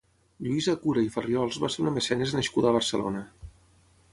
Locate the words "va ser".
1.65-1.83